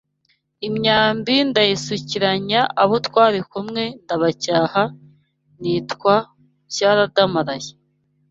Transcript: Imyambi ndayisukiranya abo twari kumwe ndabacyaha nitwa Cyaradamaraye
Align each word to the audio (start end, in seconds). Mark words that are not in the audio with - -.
Imyambi 0.67 1.35
ndayisukiranya 1.49 2.61
abo 2.81 2.95
twari 3.07 3.39
kumwe 3.51 3.83
ndabacyaha 4.03 4.83
nitwa 5.61 6.15
Cyaradamaraye 6.73 7.71